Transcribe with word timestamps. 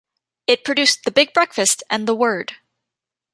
It 0.47 0.63
produced 0.63 1.03
"The 1.05 1.11
Big 1.11 1.31
Breakfast" 1.31 1.83
and 1.87 2.07
"The 2.07 2.15
Word". 2.15 2.53